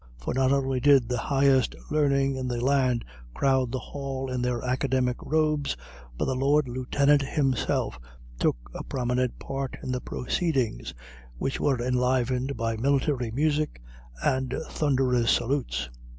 For 0.17 0.33
not 0.33 0.51
only 0.51 0.79
did 0.79 1.07
the 1.09 1.19
highest 1.19 1.75
learning 1.91 2.35
in 2.35 2.47
the 2.47 2.59
land 2.59 3.05
crowd 3.35 3.71
the 3.71 3.77
Hall 3.77 4.31
in 4.31 4.41
their 4.41 4.63
academic 4.63 5.17
robes, 5.21 5.77
but 6.17 6.25
the 6.25 6.33
Lord 6.33 6.67
Lieutenant 6.67 7.21
himself 7.21 7.99
took 8.39 8.57
a 8.73 8.83
prominent 8.83 9.37
part 9.37 9.77
in 9.83 9.91
the 9.91 10.01
proceedings, 10.01 10.95
which 11.37 11.59
were 11.59 11.79
enlivened 11.79 12.57
by 12.57 12.77
military 12.77 13.29
music 13.29 13.79
and 14.23 14.55
thunderous 14.71 15.29
salutes. 15.29 15.87